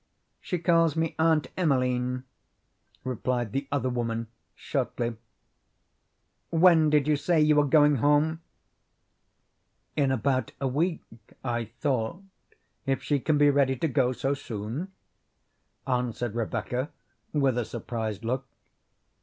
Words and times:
"No, 0.01 0.37
she 0.41 0.57
calls 0.57 0.95
me 0.95 1.15
Aunt 1.19 1.49
Emeline," 1.55 2.23
replied 3.03 3.51
the 3.51 3.67
other 3.71 3.87
woman 3.91 4.29
shortly. 4.55 5.15
"When 6.49 6.89
did 6.89 7.07
you 7.07 7.15
say 7.15 7.39
you 7.39 7.55
were 7.55 7.67
going 7.67 7.97
home?" 7.97 8.41
"In 9.95 10.09
about 10.11 10.53
a 10.59 10.67
week, 10.67 11.01
I 11.43 11.65
thought, 11.65 12.23
if 12.87 13.03
she 13.03 13.19
can 13.19 13.37
be 13.37 13.51
ready 13.51 13.75
to 13.75 13.87
go 13.87 14.11
so 14.11 14.33
soon," 14.33 14.91
answered 15.85 16.33
Rebecca 16.33 16.89
with 17.31 17.55
a 17.55 17.63
surprised 17.63 18.25
look. 18.25 18.47